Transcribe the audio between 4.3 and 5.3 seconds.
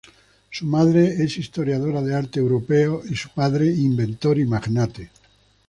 y magnate.